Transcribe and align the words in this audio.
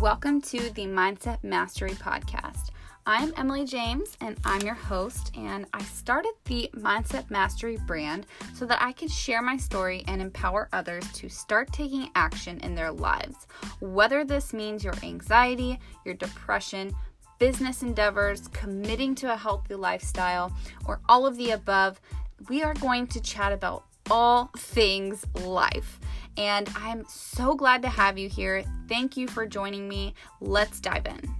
Welcome 0.00 0.42
to 0.42 0.58
the 0.74 0.84
Mindset 0.84 1.42
Mastery 1.42 1.92
Podcast. 1.92 2.68
I'm 3.06 3.32
Emily 3.38 3.64
James 3.64 4.14
and 4.20 4.38
I'm 4.44 4.60
your 4.60 4.74
host, 4.74 5.32
and 5.34 5.64
I 5.72 5.82
started 5.84 6.32
the 6.44 6.68
Mindset 6.76 7.30
Mastery 7.30 7.78
brand 7.86 8.26
so 8.52 8.66
that 8.66 8.82
I 8.82 8.92
could 8.92 9.10
share 9.10 9.40
my 9.40 9.56
story 9.56 10.04
and 10.06 10.20
empower 10.20 10.68
others 10.74 11.10
to 11.12 11.30
start 11.30 11.72
taking 11.72 12.10
action 12.14 12.60
in 12.60 12.74
their 12.74 12.92
lives. 12.92 13.46
Whether 13.80 14.22
this 14.22 14.52
means 14.52 14.84
your 14.84 14.94
anxiety, 15.02 15.80
your 16.04 16.14
depression, 16.14 16.94
business 17.38 17.82
endeavors, 17.82 18.48
committing 18.48 19.14
to 19.16 19.32
a 19.32 19.36
healthy 19.36 19.76
lifestyle, 19.76 20.52
or 20.84 21.00
all 21.08 21.26
of 21.26 21.38
the 21.38 21.52
above, 21.52 22.02
we 22.50 22.62
are 22.62 22.74
going 22.74 23.06
to 23.06 23.20
chat 23.20 23.50
about 23.50 23.84
all 24.10 24.50
things 24.58 25.24
life. 25.42 25.98
And 26.36 26.68
I'm 26.76 27.04
so 27.08 27.54
glad 27.54 27.82
to 27.82 27.88
have 27.88 28.18
you 28.18 28.28
here. 28.28 28.62
Thank 28.88 29.16
you 29.16 29.26
for 29.26 29.46
joining 29.46 29.88
me. 29.88 30.14
Let's 30.40 30.80
dive 30.80 31.06
in. 31.06 31.34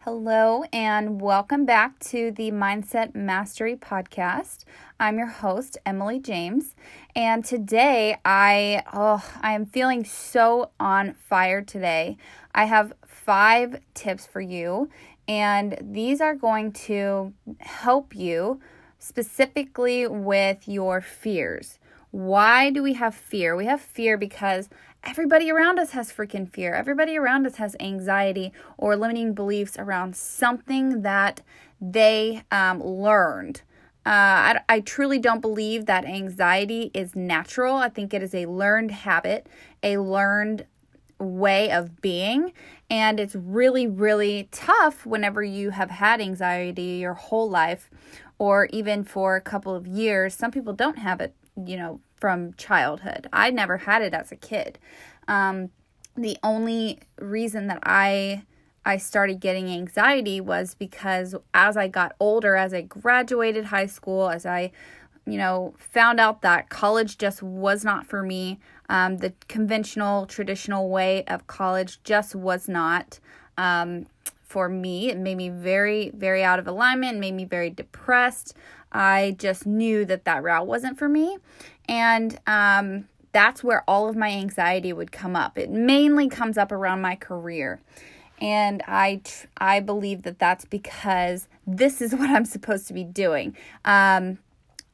Hello, 0.00 0.64
and 0.72 1.20
welcome 1.20 1.66
back 1.66 1.98
to 1.98 2.30
the 2.32 2.50
Mindset 2.50 3.14
Mastery 3.14 3.76
Podcast. 3.76 4.64
I'm 4.98 5.18
your 5.18 5.26
host, 5.26 5.76
Emily 5.84 6.18
James, 6.18 6.74
and 7.14 7.44
today 7.44 8.16
I 8.24 8.82
oh, 8.92 9.22
I 9.42 9.52
am 9.52 9.66
feeling 9.66 10.04
so 10.04 10.70
on 10.80 11.12
fire 11.12 11.60
today. 11.60 12.16
I 12.54 12.64
have 12.64 12.94
five 13.06 13.80
tips 13.92 14.26
for 14.26 14.40
you, 14.40 14.88
and 15.28 15.76
these 15.80 16.22
are 16.22 16.34
going 16.34 16.72
to 16.72 17.34
help 17.60 18.16
you 18.16 18.60
specifically 18.98 20.06
with 20.06 20.68
your 20.68 21.00
fears. 21.00 21.78
Why 22.10 22.70
do 22.70 22.82
we 22.82 22.94
have 22.94 23.14
fear? 23.14 23.54
We 23.54 23.66
have 23.66 23.80
fear 23.80 24.16
because 24.16 24.68
everybody 25.04 25.50
around 25.50 25.78
us 25.78 25.90
has 25.90 26.12
freaking 26.12 26.50
fear. 26.50 26.74
Everybody 26.74 27.16
around 27.16 27.46
us 27.46 27.56
has 27.56 27.76
anxiety 27.80 28.52
or 28.76 28.96
limiting 28.96 29.34
beliefs 29.34 29.76
around 29.78 30.16
something 30.16 31.02
that 31.02 31.42
they 31.80 32.42
um, 32.50 32.82
learned. 32.82 33.62
Uh, 34.06 34.10
I, 34.10 34.60
I 34.68 34.80
truly 34.80 35.18
don't 35.18 35.40
believe 35.40 35.84
that 35.86 36.06
anxiety 36.06 36.90
is 36.94 37.14
natural. 37.14 37.76
I 37.76 37.90
think 37.90 38.14
it 38.14 38.22
is 38.22 38.34
a 38.34 38.46
learned 38.46 38.90
habit, 38.90 39.46
a 39.82 39.98
learned 39.98 40.64
way 41.18 41.70
of 41.70 42.00
being. 42.00 42.52
And 42.88 43.20
it's 43.20 43.34
really, 43.34 43.86
really 43.86 44.48
tough 44.50 45.04
whenever 45.04 45.42
you 45.42 45.70
have 45.70 45.90
had 45.90 46.20
anxiety 46.20 46.82
your 46.82 47.14
whole 47.14 47.50
life 47.50 47.90
or 48.38 48.66
even 48.66 49.04
for 49.04 49.36
a 49.36 49.40
couple 49.40 49.74
of 49.74 49.86
years. 49.86 50.34
Some 50.34 50.50
people 50.50 50.72
don't 50.72 50.98
have 50.98 51.20
it, 51.20 51.34
you 51.56 51.76
know, 51.76 52.00
from 52.16 52.54
childhood. 52.54 53.28
I 53.32 53.50
never 53.50 53.78
had 53.78 54.02
it 54.02 54.14
as 54.14 54.32
a 54.32 54.36
kid. 54.36 54.78
Um, 55.26 55.70
the 56.16 56.36
only 56.42 57.00
reason 57.18 57.66
that 57.68 57.80
I 57.82 58.44
I 58.84 58.96
started 58.96 59.40
getting 59.40 59.68
anxiety 59.68 60.40
was 60.40 60.74
because 60.74 61.34
as 61.52 61.76
I 61.76 61.88
got 61.88 62.14
older, 62.18 62.56
as 62.56 62.72
I 62.72 62.82
graduated 62.82 63.66
high 63.66 63.86
school, 63.86 64.30
as 64.30 64.46
I 64.46 64.72
you 65.28 65.36
know, 65.36 65.74
found 65.78 66.18
out 66.18 66.40
that 66.40 66.70
college 66.70 67.18
just 67.18 67.42
was 67.42 67.84
not 67.84 68.06
for 68.06 68.22
me. 68.22 68.58
Um, 68.88 69.18
the 69.18 69.34
conventional, 69.46 70.24
traditional 70.24 70.88
way 70.88 71.24
of 71.24 71.46
college 71.46 72.02
just 72.02 72.34
was 72.34 72.66
not 72.68 73.20
um, 73.58 74.06
for 74.48 74.68
me. 74.68 75.10
It 75.10 75.18
made 75.18 75.36
me 75.36 75.50
very, 75.50 76.10
very 76.10 76.42
out 76.42 76.58
of 76.58 76.66
alignment, 76.66 77.18
made 77.18 77.34
me 77.34 77.44
very 77.44 77.70
depressed. 77.70 78.54
I 78.90 79.36
just 79.38 79.66
knew 79.66 80.04
that 80.06 80.24
that 80.24 80.42
route 80.42 80.66
wasn't 80.66 80.98
for 80.98 81.08
me. 81.08 81.36
And 81.88 82.38
um, 82.46 83.08
that's 83.32 83.62
where 83.62 83.84
all 83.86 84.08
of 84.08 84.16
my 84.16 84.30
anxiety 84.30 84.92
would 84.92 85.12
come 85.12 85.36
up. 85.36 85.58
It 85.58 85.70
mainly 85.70 86.28
comes 86.28 86.56
up 86.56 86.72
around 86.72 87.02
my 87.02 87.14
career. 87.14 87.80
And 88.40 88.82
I, 88.86 89.20
I 89.58 89.80
believe 89.80 90.22
that 90.22 90.38
that's 90.38 90.64
because 90.64 91.48
this 91.66 92.00
is 92.00 92.14
what 92.14 92.30
I'm 92.30 92.46
supposed 92.46 92.88
to 92.88 92.94
be 92.94 93.04
doing. 93.04 93.56
Um, 93.84 94.38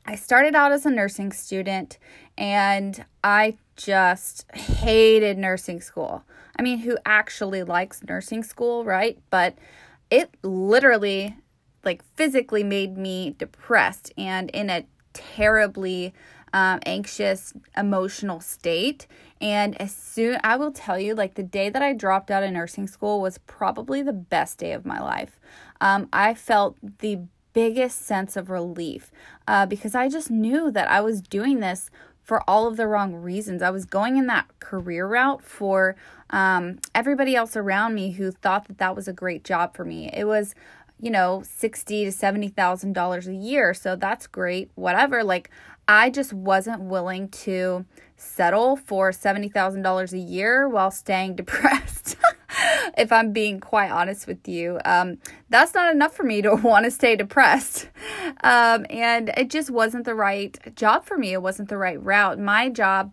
I 0.07 0.17
started 0.17 0.55
out 0.55 0.73
as 0.73 0.85
a 0.85 0.91
nursing 0.91 1.33
student 1.33 1.99
and 2.37 3.05
I 3.23 3.57
just 3.77 4.51
hated 4.53 5.39
nursing 5.39 5.81
school. 5.81 6.25
I 6.59 6.63
mean, 6.63 6.79
who 6.79 6.99
actually 7.07 7.63
likes 7.63 8.03
nursing 8.05 8.43
school, 8.43 8.85
right? 8.85 9.19
But 9.31 9.57
it 10.11 10.35
literally, 10.43 11.37
like, 11.85 12.05
physically 12.17 12.63
made 12.63 12.97
me 12.99 13.35
depressed 13.39 14.13
and 14.19 14.51
in 14.51 14.69
a 14.71 14.85
terribly 15.15 16.13
um, 16.53 16.81
anxious, 16.87 17.53
emotional 17.77 18.41
state. 18.41 19.07
And 19.41 19.81
as 19.81 19.95
soon, 19.95 20.39
I 20.45 20.57
will 20.57 20.71
tell 20.71 20.99
you, 20.99 21.15
like, 21.15 21.35
the 21.35 21.43
day 21.43 21.71
that 21.71 21.83
I 21.83 21.95
dropped 21.95 22.31
out 22.31 22.45
of 22.45 22.53
nursing 22.53 22.87
school 22.87 23.21
was 23.21 23.39
probably 23.39 24.03
the 24.03 24.13
best 24.13 24.59
day 24.59 24.73
of 24.73 24.85
my 24.85 25.01
life. 25.01 25.41
Um, 25.81 26.09
I 26.13 26.35
felt 26.35 26.77
the 26.99 27.21
biggest 27.55 28.05
sense 28.05 28.37
of 28.37 28.51
relief 28.51 29.11
uh, 29.49 29.65
because 29.65 29.95
I 29.95 30.11
just 30.11 30.31
knew 30.31 30.71
that 30.71 30.91
I 30.91 31.01
was 31.01 31.23
doing 31.23 31.61
this 31.61 31.91
for 32.23 32.43
all 32.49 32.67
of 32.67 32.77
the 32.77 32.87
wrong 32.87 33.15
reasons. 33.15 33.63
I 33.63 33.71
was 33.71 33.85
going 33.85 34.17
in 34.17 34.27
that 34.27 34.47
career 34.59 35.07
route 35.07 35.43
for 35.43 35.95
um, 36.31 36.79
everybody 36.95 37.37
else 37.37 37.57
around 37.57 37.95
me 37.95 38.13
who 38.13 38.31
thought 38.31 38.67
that 38.67 38.79
that 38.79 38.97
was 38.97 39.07
a 39.07 39.13
great 39.13 39.45
job 39.45 39.77
for 39.77 39.85
me. 39.85 40.11
It 40.13 40.25
was, 40.25 40.55
you 41.01 41.11
know, 41.11 41.43
sixty 41.45 42.05
to 42.05 42.13
seventy 42.13 42.49
thousand 42.49 42.95
dollars 42.95 43.29
a 43.29 43.35
year, 43.35 43.75
so 43.75 43.95
that's 43.95 44.27
great. 44.27 44.71
Whatever. 44.75 45.23
Like 45.23 45.51
I 45.87 46.09
just 46.09 46.33
wasn't 46.33 46.81
willing 46.83 47.29
to 47.29 47.85
settle 48.17 48.77
for 48.77 49.13
seventy 49.13 49.49
thousand 49.49 49.83
dollars 49.83 50.15
a 50.15 50.19
year 50.19 50.67
while 50.67 50.91
staying 50.91 51.37
depressed. 51.37 51.84
if 52.99 53.13
I'm 53.13 53.33
being 53.33 53.61
quite 53.61 53.91
honest 53.91 54.27
with 54.27 54.47
you. 54.49 54.79
Um, 54.85 55.19
that's 55.49 55.75
not 55.75 55.93
enough 55.93 56.15
for 56.15 56.23
me 56.23 56.43
to 56.43 56.55
want 56.63 56.85
to 56.85 56.91
stay 56.91 57.17
depressed. 57.17 57.89
Um, 58.43 58.85
and 58.91 59.31
it 59.37 59.49
just 59.49 59.71
wasn't 59.71 60.05
the 60.05 60.15
right 60.15 60.59
job 60.77 61.07
for 61.07 61.17
me. 61.17 61.33
It 61.33 61.41
wasn't 61.41 61.69
the 61.69 61.79
right 61.79 62.03
route. 62.03 62.39
My 62.39 62.69
job, 62.69 63.13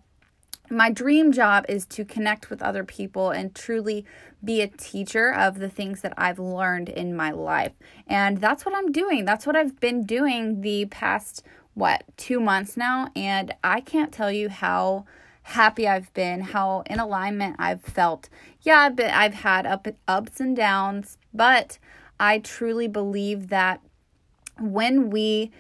my 0.70 0.90
dream 0.90 1.32
job 1.32 1.66
is 1.70 1.86
to 1.88 2.04
connect 2.04 2.50
with 2.50 2.62
other 2.62 2.84
people 2.84 3.30
and 3.30 3.56
truly 3.56 4.06
be 4.44 4.62
a 4.62 4.68
teacher 4.68 5.34
of 5.34 5.60
the 5.60 5.70
things 5.70 6.02
that 6.02 6.14
I've 6.18 6.40
learned 6.40 6.90
in 6.90 7.16
my 7.16 7.32
life. 7.32 7.74
And 8.08 8.40
that's 8.40 8.66
what 8.66 8.76
I'm 8.76 8.92
doing. 8.92 9.24
That's 9.24 9.46
what 9.46 9.56
I've 9.56 9.80
been 9.80 10.06
doing 10.06 10.62
the 10.62 10.86
past, 10.86 11.44
what, 11.74 12.04
two 12.18 12.40
months 12.40 12.76
now. 12.76 13.10
And 13.16 13.54
I 13.64 13.80
can't 13.80 14.12
tell 14.12 14.32
you 14.32 14.50
how 14.50 15.06
happy 15.44 15.88
I've 15.88 16.14
been, 16.14 16.42
how 16.42 16.84
in 16.86 17.00
alignment 17.00 17.56
I've 17.60 17.82
felt. 17.82 18.30
Yeah, 18.62 18.90
been, 18.90 19.12
I've 19.12 19.34
had 19.34 19.66
up 19.66 19.88
ups 20.08 20.40
and 20.40 20.56
downs, 20.56 21.18
but 21.34 21.78
I 22.20 22.40
truly 22.40 22.88
believe 22.88 23.50
that 23.50 23.82
when 24.60 25.10
we 25.10 25.52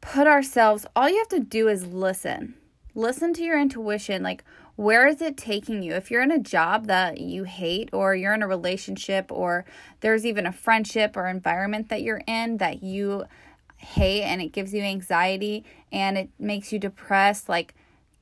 put 0.00 0.26
ourselves, 0.26 0.84
all 0.94 1.08
you 1.08 1.18
have 1.18 1.28
to 1.28 1.40
do 1.40 1.68
is 1.68 1.86
listen. 1.86 2.54
Listen 2.94 3.32
to 3.34 3.42
your 3.42 3.58
intuition. 3.58 4.22
Like, 4.22 4.44
where 4.76 5.06
is 5.06 5.22
it 5.22 5.36
taking 5.36 5.82
you? 5.82 5.94
If 5.94 6.10
you're 6.10 6.22
in 6.22 6.30
a 6.30 6.38
job 6.38 6.86
that 6.86 7.20
you 7.20 7.44
hate, 7.44 7.88
or 7.92 8.14
you're 8.14 8.34
in 8.34 8.42
a 8.42 8.48
relationship, 8.48 9.30
or 9.30 9.64
there's 10.00 10.26
even 10.26 10.46
a 10.46 10.52
friendship 10.52 11.16
or 11.16 11.28
environment 11.28 11.88
that 11.88 12.02
you're 12.02 12.22
in 12.26 12.58
that 12.58 12.82
you 12.82 13.24
hate 13.76 14.22
and 14.22 14.40
it 14.42 14.52
gives 14.52 14.72
you 14.74 14.82
anxiety 14.82 15.64
and 15.90 16.18
it 16.18 16.30
makes 16.38 16.72
you 16.72 16.78
depressed, 16.78 17.48
like, 17.48 17.74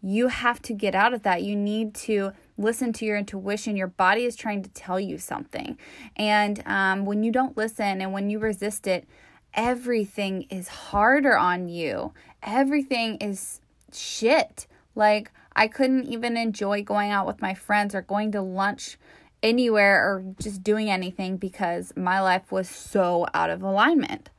you 0.03 0.29
have 0.29 0.63
to 0.63 0.73
get 0.73 0.95
out 0.95 1.13
of 1.13 1.23
that. 1.23 1.43
You 1.43 1.57
need 1.57 1.95
to 1.95 2.33
listen 2.57 2.93
to 2.95 3.05
your 3.05 3.17
intuition. 3.17 3.77
Your 3.77 3.87
body 3.87 4.25
is 4.25 4.37
trying 4.37 4.63
to 4.63 4.71
tell 4.71 4.99
you 4.99 5.19
something. 5.19 5.79
And 6.17 6.63
um, 6.67 7.05
when 7.05 7.23
you 7.23 7.33
don't 7.33 7.57
listen 7.57 8.01
and 8.01 8.13
when 8.13 8.31
you 8.31 8.39
resist 8.39 8.87
it, 8.87 9.07
everything 9.55 10.43
is 10.51 10.69
harder 10.69 11.37
on 11.37 11.69
you. 11.69 12.13
Everything 12.43 13.17
is 13.17 13.61
shit. 13.93 14.67
Like, 14.95 15.33
I 15.55 15.69
couldn't 15.69 16.05
even 16.05 16.37
enjoy 16.37 16.83
going 16.83 17.11
out 17.11 17.27
with 17.27 17.43
my 17.43 17.55
friends 17.55 17.95
or 17.95 18.03
going 18.03 18.33
to 18.33 18.41
lunch 18.41 18.99
anywhere 19.43 20.03
or 20.03 20.25
just 20.41 20.63
doing 20.63 20.91
anything 20.91 21.37
because 21.37 21.93
my 21.97 22.21
life 22.21 22.53
was 22.53 22.69
so 22.69 23.27
out 23.35 23.51
of 23.51 23.63
alignment. 23.63 24.31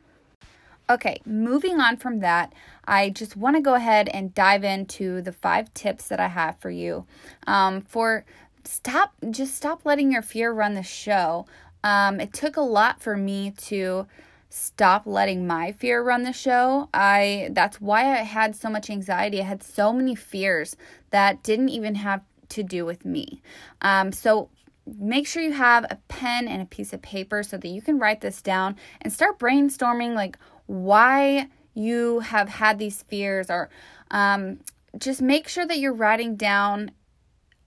Okay, 0.92 1.22
moving 1.26 1.80
on 1.80 1.96
from 1.96 2.20
that, 2.20 2.52
I 2.84 3.12
just 3.12 3.38
want 3.38 3.56
to 3.56 3.62
go 3.62 3.76
ahead 3.76 4.10
and 4.10 4.36
dive 4.36 4.66
into 4.66 5.22
the 5.22 5.32
five 5.32 5.74
tips 5.74 6.10
that 6.10 6.20
I 6.20 6.28
have 6.28 6.60
for 6.60 6.70
you. 6.70 7.06
Um, 7.48 7.80
for 7.80 8.26
stop, 8.66 9.14
just 9.30 9.56
stop 9.56 9.86
letting 9.86 10.12
your 10.12 10.22
fear 10.22 10.52
run 10.52 10.74
the 10.74 10.84
show. 10.84 11.46
Um, 11.82 12.20
it 12.20 12.34
took 12.34 12.58
a 12.58 12.62
lot 12.62 13.02
for 13.02 13.16
me 13.16 13.52
to 13.70 14.06
stop 14.50 15.04
letting 15.06 15.48
my 15.48 15.72
fear 15.72 16.04
run 16.04 16.24
the 16.24 16.34
show. 16.34 16.90
I 16.94 17.52
that's 17.54 17.80
why 17.80 18.02
I 18.02 18.24
had 18.24 18.54
so 18.58 18.70
much 18.70 18.90
anxiety. 18.90 19.40
I 19.40 19.46
had 19.46 19.64
so 19.64 19.94
many 19.94 20.14
fears 20.14 20.76
that 21.12 21.42
didn't 21.42 21.70
even 21.70 21.96
have 21.96 22.22
to 22.50 22.64
do 22.64 22.86
with 22.86 23.06
me. 23.06 23.42
Um, 23.82 24.12
so 24.12 24.50
make 24.86 25.26
sure 25.26 25.42
you 25.42 25.54
have 25.54 25.86
a 25.86 25.98
pen 26.10 26.50
and 26.50 26.62
a 26.62 26.66
piece 26.66 26.92
of 26.92 27.02
paper 27.02 27.44
so 27.44 27.58
that 27.58 27.68
you 27.70 27.82
can 27.82 27.98
write 27.98 28.20
this 28.20 28.42
down 28.42 28.76
and 29.02 29.14
start 29.14 29.40
brainstorming 29.40 30.16
like 30.16 30.38
why 30.72 31.50
you 31.74 32.20
have 32.20 32.48
had 32.48 32.80
these 32.80 33.04
fears 33.04 33.50
or 33.50 33.70
um, 34.10 34.60
just 34.98 35.22
make 35.22 35.50
sure 35.50 35.66
that 35.66 35.80
you're 35.80 35.94
writing 35.94 36.38
down 36.38 36.92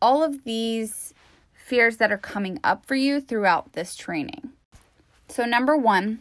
all 0.01 0.23
of 0.23 0.45
these 0.45 1.12
fears 1.53 1.99
that 1.99 2.11
are 2.11 2.19
coming 2.19 2.59
up 2.65 2.87
for 2.87 2.95
you 2.95 3.21
throughout 3.21 3.75
this 3.75 3.95
training. 3.95 4.53
So, 5.29 5.45
number 5.45 5.77
one, 5.77 6.21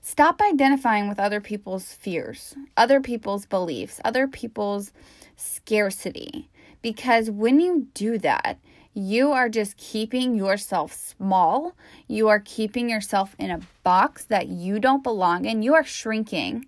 stop 0.00 0.40
identifying 0.40 1.08
with 1.10 1.20
other 1.20 1.40
people's 1.42 1.92
fears, 1.92 2.54
other 2.76 3.00
people's 3.00 3.44
beliefs, 3.44 4.00
other 4.02 4.26
people's 4.26 4.92
scarcity. 5.36 6.48
Because 6.82 7.30
when 7.30 7.60
you 7.60 7.88
do 7.94 8.18
that, 8.18 8.58
you 8.94 9.32
are 9.32 9.48
just 9.48 9.76
keeping 9.76 10.34
yourself 10.34 10.92
small. 10.92 11.76
You 12.08 12.28
are 12.28 12.40
keeping 12.40 12.88
yourself 12.88 13.36
in 13.38 13.50
a 13.50 13.60
box 13.82 14.24
that 14.24 14.48
you 14.48 14.78
don't 14.78 15.02
belong 15.02 15.44
in. 15.44 15.62
You 15.62 15.74
are 15.74 15.84
shrinking. 15.84 16.66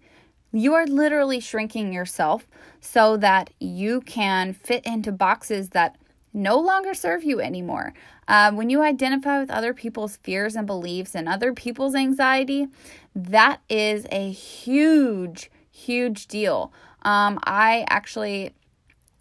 You 0.52 0.75
are 0.75 0.87
literally 0.87 1.40
shrinking 1.40 1.93
yourself 1.93 2.46
so 2.81 3.16
that 3.16 3.50
you 3.60 4.02
can 4.02 4.52
fit 4.52 4.84
into 4.84 5.10
boxes 5.10 5.70
that 5.70 5.96
no 6.34 6.58
longer 6.58 6.94
serve 6.94 7.25
you 7.25 7.40
anymore. 7.40 7.94
Uh, 8.26 8.52
when 8.52 8.69
you 8.69 8.82
identify 8.82 9.40
with 9.40 9.50
other 9.50 9.72
people's 9.72 10.16
fears 10.19 10.55
and 10.55 10.66
beliefs 10.66 11.14
and 11.14 11.28
other 11.28 11.52
people's 11.55 11.94
anxiety, 11.94 12.69
that 13.14 13.60
is 13.69 14.06
a 14.12 14.31
huge, 14.31 15.50
huge 15.70 16.26
deal. 16.26 16.72
Um, 17.02 17.38
I 17.44 17.87
actually 17.88 18.52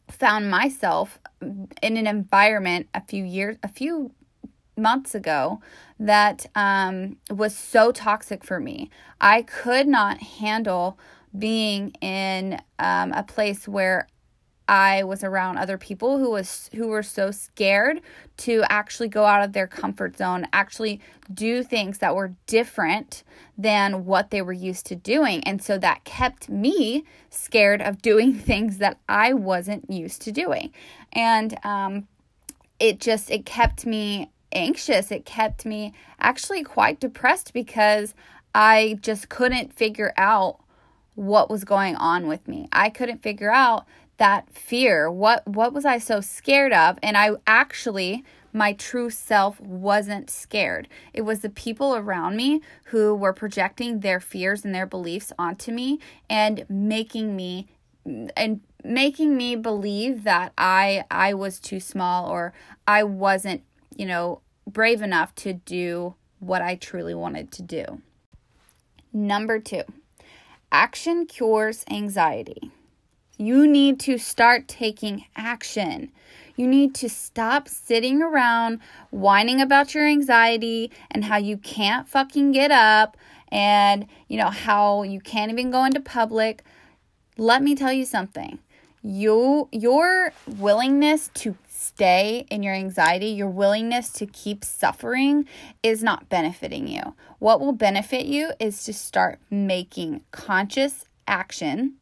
found 0.09 0.49
myself 0.49 1.19
in 1.41 1.97
an 1.97 2.07
environment 2.07 2.87
a 2.93 3.01
few 3.01 3.23
years, 3.23 3.57
a 3.63 3.67
few 3.67 4.11
months 4.77 5.15
ago 5.15 5.59
that 5.99 6.45
um, 6.55 7.17
was 7.29 7.55
so 7.55 7.91
toxic 7.91 8.43
for 8.43 8.59
me. 8.59 8.89
I 9.19 9.41
could 9.41 9.87
not 9.87 10.19
handle 10.19 10.97
being 11.37 11.91
in 12.01 12.59
um, 12.79 13.11
a 13.11 13.23
place 13.23 13.67
where 13.67 14.07
I 14.67 15.03
was 15.03 15.23
around 15.23 15.57
other 15.57 15.77
people 15.77 16.17
who 16.17 16.29
was 16.29 16.69
who 16.75 16.87
were 16.87 17.03
so 17.03 17.31
scared 17.31 18.01
to 18.37 18.63
actually 18.69 19.07
go 19.07 19.25
out 19.25 19.43
of 19.43 19.53
their 19.53 19.67
comfort 19.67 20.17
zone, 20.17 20.47
actually 20.51 20.99
do 21.33 21.63
things 21.63 21.99
that 21.99 22.15
were 22.15 22.33
different 22.47 23.23
than 23.57 24.05
what 24.05 24.29
they 24.29 24.41
were 24.41 24.53
used 24.53 24.85
to 24.87 24.95
doing. 24.95 25.43
And 25.45 25.61
so 25.61 25.77
that 25.77 26.03
kept 26.03 26.49
me 26.49 27.05
scared 27.29 27.81
of 27.81 28.01
doing 28.01 28.33
things 28.37 28.79
that 28.79 28.99
I 29.07 29.33
wasn't 29.33 29.89
used 29.89 30.21
to 30.23 30.31
doing. 30.31 30.73
And 31.13 31.57
um, 31.63 32.07
it 32.79 32.99
just 32.99 33.31
it 33.31 33.45
kept 33.45 33.85
me 33.85 34.31
anxious. 34.51 35.11
It 35.11 35.25
kept 35.25 35.65
me 35.65 35.93
actually 36.19 36.63
quite 36.63 36.99
depressed 36.99 37.53
because 37.53 38.13
I 38.53 38.97
just 39.01 39.29
couldn't 39.29 39.73
figure 39.73 40.13
out 40.17 40.59
what 41.15 41.49
was 41.49 41.63
going 41.63 41.95
on 41.95 42.27
with 42.27 42.47
me. 42.47 42.67
I 42.71 42.89
couldn't 42.89 43.23
figure 43.23 43.51
out 43.51 43.85
that 44.17 44.51
fear. 44.51 45.11
What 45.11 45.47
what 45.47 45.73
was 45.73 45.85
I 45.85 45.97
so 45.97 46.21
scared 46.21 46.73
of? 46.73 46.97
And 47.01 47.17
I 47.17 47.31
actually 47.45 48.23
my 48.53 48.73
true 48.73 49.09
self 49.09 49.59
wasn't 49.61 50.29
scared. 50.29 50.87
It 51.13 51.21
was 51.21 51.41
the 51.41 51.49
people 51.49 51.95
around 51.95 52.35
me 52.35 52.61
who 52.85 53.13
were 53.13 53.33
projecting 53.33 53.99
their 53.99 54.19
fears 54.19 54.65
and 54.65 54.73
their 54.73 54.87
beliefs 54.87 55.31
onto 55.37 55.71
me 55.71 55.99
and 56.29 56.65
making 56.69 57.35
me 57.35 57.67
and 58.35 58.61
making 58.83 59.35
me 59.37 59.55
believe 59.55 60.23
that 60.23 60.53
I 60.57 61.03
I 61.11 61.33
was 61.33 61.59
too 61.59 61.79
small 61.79 62.29
or 62.29 62.53
I 62.87 63.03
wasn't, 63.03 63.63
you 63.95 64.05
know, 64.05 64.41
brave 64.65 65.01
enough 65.01 65.35
to 65.35 65.53
do 65.53 66.15
what 66.39 66.61
I 66.61 66.75
truly 66.75 67.13
wanted 67.13 67.51
to 67.53 67.61
do. 67.61 68.01
Number 69.13 69.59
2. 69.59 69.83
Action 70.71 71.25
cures 71.25 71.85
anxiety. 71.89 72.71
You 73.37 73.67
need 73.67 73.99
to 74.01 74.17
start 74.17 74.67
taking 74.67 75.25
action. 75.35 76.11
You 76.55 76.65
need 76.65 76.95
to 76.95 77.07
stop 77.09 77.67
sitting 77.67 78.23
around 78.23 78.79
whining 79.11 79.61
about 79.61 79.93
your 79.93 80.07
anxiety 80.07 80.91
and 81.11 81.25
how 81.25 81.37
you 81.37 81.57
can't 81.57 82.07
fucking 82.07 82.51
get 82.51 82.71
up 82.71 83.15
and, 83.49 84.07
you 84.27 84.37
know, 84.37 84.49
how 84.49 85.03
you 85.03 85.21
can't 85.21 85.51
even 85.51 85.69
go 85.69 85.85
into 85.85 85.99
public. 85.99 86.63
Let 87.37 87.61
me 87.61 87.75
tell 87.75 87.93
you 87.93 88.05
something. 88.05 88.57
You 89.03 89.69
your 89.71 90.33
willingness 90.47 91.29
to 91.35 91.55
stay 91.69 92.47
in 92.49 92.63
your 92.63 92.73
anxiety, 92.73 93.27
your 93.27 93.49
willingness 93.49 94.11
to 94.13 94.25
keep 94.25 94.65
suffering 94.65 95.47
is 95.83 96.01
not 96.01 96.27
benefiting 96.27 96.87
you. 96.87 97.13
What 97.37 97.61
will 97.61 97.71
benefit 97.71 98.25
you 98.25 98.53
is 98.59 98.83
to 98.85 98.93
start 98.93 99.39
making 99.51 100.21
conscious 100.31 101.05
action 101.27 101.93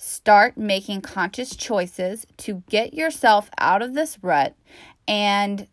Start 0.00 0.56
making 0.56 1.00
conscious 1.00 1.56
choices 1.56 2.24
to 2.36 2.62
get 2.70 2.94
yourself 2.94 3.50
out 3.58 3.82
of 3.82 3.94
this 3.94 4.16
rut 4.22 4.54
and 5.08 5.66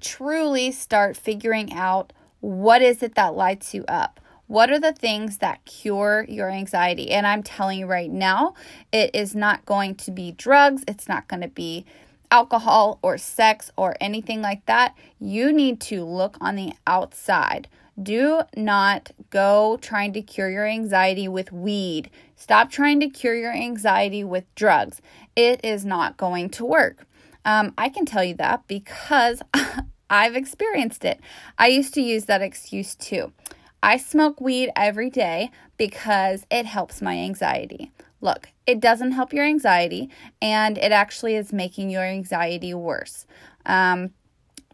truly 0.00 0.72
start 0.72 1.14
figuring 1.14 1.70
out 1.74 2.14
what 2.40 2.80
is 2.80 3.02
it 3.02 3.14
that 3.16 3.34
lights 3.34 3.74
you 3.74 3.84
up. 3.86 4.18
What 4.46 4.70
are 4.70 4.80
the 4.80 4.94
things 4.94 5.38
that 5.38 5.62
cure 5.66 6.24
your 6.26 6.50
anxiety? 6.50 7.10
And 7.10 7.26
I'm 7.26 7.42
telling 7.42 7.80
you 7.80 7.86
right 7.86 8.10
now, 8.10 8.54
it 8.90 9.10
is 9.12 9.34
not 9.34 9.66
going 9.66 9.94
to 9.96 10.10
be 10.10 10.32
drugs, 10.32 10.82
it's 10.88 11.06
not 11.06 11.28
going 11.28 11.42
to 11.42 11.48
be 11.48 11.84
alcohol 12.30 12.98
or 13.02 13.18
sex 13.18 13.70
or 13.76 13.94
anything 14.00 14.40
like 14.40 14.64
that. 14.64 14.94
You 15.20 15.52
need 15.52 15.80
to 15.82 16.02
look 16.02 16.38
on 16.40 16.56
the 16.56 16.72
outside. 16.86 17.68
Do 18.00 18.42
not 18.56 19.12
go 19.30 19.78
trying 19.80 20.12
to 20.14 20.22
cure 20.22 20.50
your 20.50 20.66
anxiety 20.66 21.28
with 21.28 21.52
weed. 21.52 22.10
Stop 22.36 22.70
trying 22.70 23.00
to 23.00 23.08
cure 23.08 23.36
your 23.36 23.52
anxiety 23.52 24.24
with 24.24 24.52
drugs. 24.54 25.00
It 25.36 25.64
is 25.64 25.84
not 25.84 26.16
going 26.16 26.50
to 26.50 26.64
work. 26.64 27.06
Um, 27.44 27.72
I 27.78 27.88
can 27.88 28.04
tell 28.04 28.24
you 28.24 28.34
that 28.34 28.66
because 28.66 29.42
I've 30.10 30.36
experienced 30.36 31.04
it. 31.04 31.20
I 31.58 31.68
used 31.68 31.94
to 31.94 32.02
use 32.02 32.24
that 32.24 32.42
excuse 32.42 32.94
too. 32.94 33.32
I 33.82 33.96
smoke 33.98 34.40
weed 34.40 34.70
every 34.74 35.10
day 35.10 35.50
because 35.76 36.46
it 36.50 36.66
helps 36.66 37.02
my 37.02 37.18
anxiety. 37.18 37.92
Look, 38.20 38.48
it 38.66 38.80
doesn't 38.80 39.12
help 39.12 39.34
your 39.34 39.44
anxiety, 39.44 40.08
and 40.40 40.78
it 40.78 40.90
actually 40.90 41.36
is 41.36 41.52
making 41.52 41.90
your 41.90 42.02
anxiety 42.04 42.72
worse. 42.72 43.26
Um, 43.66 44.12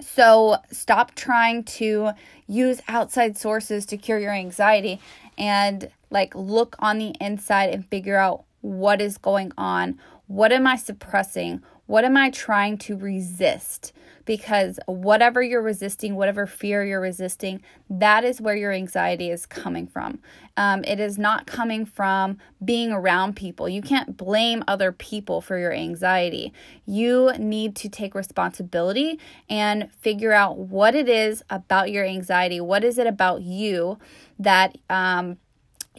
so 0.02 0.56
stop 0.70 1.14
trying 1.14 1.64
to 1.64 2.12
use 2.46 2.80
outside 2.88 3.36
sources 3.36 3.86
to 3.86 3.96
cure 3.96 4.18
your 4.18 4.32
anxiety 4.32 5.00
and 5.38 5.90
like 6.10 6.34
look 6.34 6.76
on 6.78 6.98
the 6.98 7.14
inside 7.20 7.70
and 7.70 7.86
figure 7.86 8.16
out 8.16 8.44
what 8.60 9.00
is 9.00 9.18
going 9.18 9.52
on. 9.56 9.98
What 10.26 10.52
am 10.52 10.66
I 10.66 10.76
suppressing? 10.76 11.62
What 11.90 12.04
am 12.04 12.16
I 12.16 12.30
trying 12.30 12.78
to 12.78 12.96
resist? 12.96 13.92
Because 14.24 14.78
whatever 14.86 15.42
you're 15.42 15.60
resisting, 15.60 16.14
whatever 16.14 16.46
fear 16.46 16.84
you're 16.84 17.00
resisting, 17.00 17.62
that 17.90 18.22
is 18.22 18.40
where 18.40 18.54
your 18.54 18.70
anxiety 18.70 19.28
is 19.28 19.44
coming 19.44 19.88
from. 19.88 20.20
Um, 20.56 20.84
it 20.84 21.00
is 21.00 21.18
not 21.18 21.48
coming 21.48 21.84
from 21.84 22.38
being 22.64 22.92
around 22.92 23.34
people. 23.34 23.68
You 23.68 23.82
can't 23.82 24.16
blame 24.16 24.62
other 24.68 24.92
people 24.92 25.40
for 25.40 25.58
your 25.58 25.72
anxiety. 25.72 26.52
You 26.86 27.32
need 27.40 27.74
to 27.74 27.88
take 27.88 28.14
responsibility 28.14 29.18
and 29.48 29.92
figure 29.92 30.32
out 30.32 30.58
what 30.58 30.94
it 30.94 31.08
is 31.08 31.42
about 31.50 31.90
your 31.90 32.04
anxiety. 32.04 32.60
What 32.60 32.84
is 32.84 32.98
it 32.98 33.08
about 33.08 33.42
you 33.42 33.98
that 34.38 34.78
um, 34.88 35.38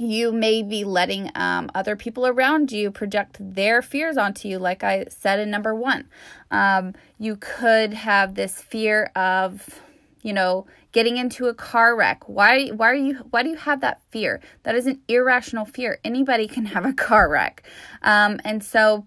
you 0.02 0.32
may 0.32 0.64
be 0.64 0.84
letting 0.84 1.30
um, 1.36 1.70
other 1.76 1.96
people 1.96 2.26
around 2.26 2.72
you 2.72 2.90
project 2.90 3.38
their 3.40 3.84
fears 3.84 4.18
onto 4.18 4.48
you, 4.48 4.58
like 4.58 4.84
I 4.84 5.06
said 5.10 5.40
in 5.40 5.52
number 5.52 5.76
one. 5.76 6.10
Um, 6.50 6.96
you 7.20 7.36
could 7.36 7.94
have 7.94 8.34
this 8.34 8.60
fear 8.60 9.12
of, 9.16 9.80
you 10.24 10.34
know, 10.34 10.66
getting 10.92 11.18
into 11.18 11.48
a 11.48 11.54
car 11.54 11.96
wreck. 11.96 12.28
Why? 12.28 12.70
Why 12.70 12.88
are 12.88 12.96
you? 12.96 13.14
Why 13.30 13.44
do 13.44 13.50
you 13.50 13.58
have 13.58 13.82
that 13.82 14.02
fear? 14.10 14.42
That 14.64 14.76
is 14.76 14.88
an 14.88 15.02
irrational 15.08 15.66
fear. 15.66 16.00
Anybody 16.04 16.48
can 16.48 16.66
have 16.66 16.84
a 16.84 16.94
car 17.08 17.30
wreck, 17.30 17.62
um, 18.02 18.40
and 18.44 18.64
so 18.64 19.06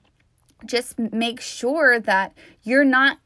just 0.65 0.99
make 0.99 1.41
sure 1.41 1.99
that 2.01 2.33
you're 2.63 2.85
not 2.85 3.19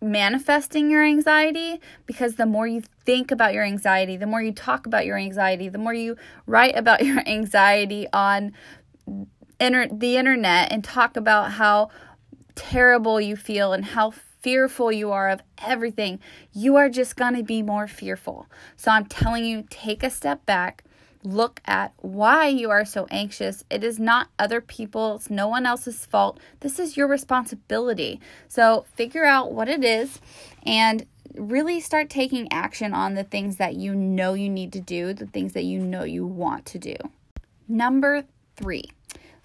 manifesting 0.00 0.90
your 0.90 1.04
anxiety 1.04 1.80
because 2.06 2.36
the 2.36 2.46
more 2.46 2.66
you 2.66 2.82
think 3.04 3.30
about 3.30 3.54
your 3.54 3.64
anxiety, 3.64 4.16
the 4.16 4.26
more 4.26 4.42
you 4.42 4.52
talk 4.52 4.86
about 4.86 5.06
your 5.06 5.16
anxiety, 5.16 5.68
the 5.68 5.78
more 5.78 5.94
you 5.94 6.16
write 6.46 6.76
about 6.76 7.02
your 7.04 7.26
anxiety 7.26 8.06
on 8.12 8.52
inter- 9.60 9.88
the 9.90 10.16
internet 10.16 10.70
and 10.70 10.84
talk 10.84 11.16
about 11.16 11.52
how 11.52 11.90
terrible 12.54 13.20
you 13.20 13.36
feel 13.36 13.72
and 13.72 13.84
how 13.84 14.12
fearful 14.46 14.92
you 14.92 15.10
are 15.10 15.28
of 15.28 15.42
everything, 15.58 16.20
you 16.52 16.76
are 16.76 16.88
just 16.88 17.16
going 17.16 17.34
to 17.34 17.42
be 17.42 17.62
more 17.62 17.88
fearful. 17.88 18.46
So 18.76 18.90
I'm 18.90 19.06
telling 19.06 19.44
you, 19.44 19.64
take 19.70 20.02
a 20.02 20.10
step 20.10 20.46
back, 20.46 20.84
look 21.26 21.60
at 21.66 21.92
why 21.98 22.46
you 22.46 22.70
are 22.70 22.84
so 22.84 23.06
anxious. 23.10 23.64
It 23.68 23.82
is 23.82 23.98
not 23.98 24.28
other 24.38 24.60
people's, 24.60 25.28
no 25.28 25.48
one 25.48 25.66
else's 25.66 26.06
fault. 26.06 26.38
This 26.60 26.78
is 26.78 26.96
your 26.96 27.08
responsibility. 27.08 28.20
So 28.48 28.86
figure 28.94 29.24
out 29.24 29.52
what 29.52 29.68
it 29.68 29.84
is 29.84 30.20
and 30.64 31.06
really 31.34 31.80
start 31.80 32.08
taking 32.08 32.50
action 32.52 32.94
on 32.94 33.14
the 33.14 33.24
things 33.24 33.56
that 33.56 33.74
you 33.74 33.94
know 33.94 34.34
you 34.34 34.48
need 34.48 34.72
to 34.72 34.80
do, 34.80 35.12
the 35.12 35.26
things 35.26 35.52
that 35.52 35.64
you 35.64 35.80
know 35.80 36.04
you 36.04 36.26
want 36.26 36.64
to 36.66 36.78
do. 36.78 36.96
Number 37.68 38.24
three, 38.56 38.84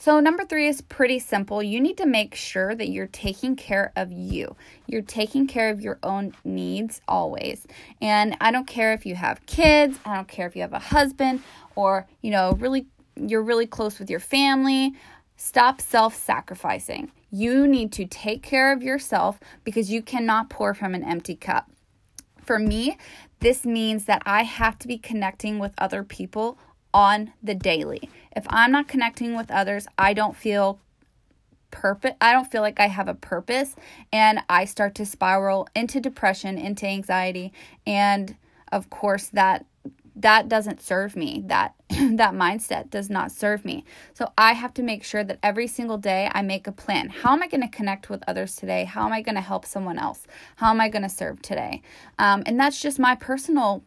So, 0.01 0.19
number 0.19 0.43
three 0.43 0.67
is 0.67 0.81
pretty 0.81 1.19
simple. 1.19 1.61
You 1.61 1.79
need 1.79 1.97
to 1.97 2.07
make 2.07 2.33
sure 2.33 2.73
that 2.73 2.89
you're 2.89 3.05
taking 3.05 3.55
care 3.55 3.93
of 3.95 4.11
you. 4.11 4.55
You're 4.87 5.03
taking 5.03 5.45
care 5.45 5.69
of 5.69 5.79
your 5.79 5.99
own 6.01 6.33
needs 6.43 7.01
always. 7.07 7.67
And 8.01 8.35
I 8.41 8.49
don't 8.49 8.65
care 8.65 8.93
if 8.93 9.05
you 9.05 9.13
have 9.13 9.45
kids, 9.45 9.99
I 10.03 10.15
don't 10.15 10.27
care 10.27 10.47
if 10.47 10.55
you 10.55 10.63
have 10.63 10.73
a 10.73 10.79
husband, 10.79 11.43
or, 11.75 12.07
you 12.23 12.31
know, 12.31 12.53
really, 12.53 12.87
you're 13.15 13.43
really 13.43 13.67
close 13.67 13.99
with 13.99 14.09
your 14.09 14.19
family. 14.19 14.95
Stop 15.35 15.79
self 15.79 16.15
sacrificing. 16.15 17.11
You 17.29 17.67
need 17.67 17.91
to 17.91 18.07
take 18.07 18.41
care 18.41 18.73
of 18.73 18.81
yourself 18.81 19.39
because 19.63 19.91
you 19.91 20.01
cannot 20.01 20.49
pour 20.49 20.73
from 20.73 20.95
an 20.95 21.03
empty 21.03 21.35
cup. 21.35 21.69
For 22.43 22.57
me, 22.57 22.97
this 23.39 23.67
means 23.67 24.05
that 24.05 24.23
I 24.25 24.41
have 24.45 24.79
to 24.79 24.87
be 24.87 24.97
connecting 24.97 25.59
with 25.59 25.73
other 25.77 26.03
people 26.03 26.57
on 26.93 27.33
the 27.41 27.55
daily. 27.55 28.09
If 28.35 28.45
I'm 28.49 28.71
not 28.71 28.87
connecting 28.87 29.35
with 29.35 29.51
others, 29.51 29.87
I 29.97 30.13
don't 30.13 30.35
feel 30.35 30.79
purpose 31.71 32.11
I 32.19 32.33
don't 32.33 32.51
feel 32.51 32.61
like 32.61 32.81
I 32.81 32.87
have 32.87 33.07
a 33.07 33.13
purpose 33.13 33.77
and 34.11 34.39
I 34.49 34.65
start 34.65 34.93
to 34.95 35.05
spiral 35.05 35.69
into 35.73 36.01
depression, 36.01 36.57
into 36.57 36.85
anxiety, 36.85 37.53
and 37.87 38.35
of 38.71 38.89
course 38.89 39.27
that 39.27 39.65
that 40.17 40.49
doesn't 40.49 40.81
serve 40.81 41.15
me. 41.15 41.43
That 41.47 41.73
that 41.89 42.33
mindset 42.33 42.89
does 42.89 43.09
not 43.09 43.31
serve 43.31 43.63
me. 43.65 43.85
So 44.13 44.31
I 44.37 44.53
have 44.53 44.73
to 44.75 44.83
make 44.83 45.03
sure 45.03 45.23
that 45.23 45.39
every 45.41 45.67
single 45.67 45.97
day 45.97 46.29
I 46.33 46.41
make 46.41 46.67
a 46.67 46.71
plan. 46.71 47.09
How 47.09 47.33
am 47.33 47.41
I 47.41 47.47
going 47.47 47.61
to 47.61 47.67
connect 47.67 48.09
with 48.09 48.23
others 48.27 48.55
today? 48.55 48.85
How 48.85 49.05
am 49.05 49.13
I 49.13 49.21
going 49.21 49.35
to 49.35 49.41
help 49.41 49.65
someone 49.65 49.97
else? 49.97 50.27
How 50.57 50.69
am 50.69 50.81
I 50.81 50.89
going 50.89 51.03
to 51.03 51.09
serve 51.09 51.41
today? 51.41 51.81
Um, 52.19 52.43
and 52.45 52.59
that's 52.59 52.81
just 52.81 52.99
my 52.99 53.15
personal 53.15 53.83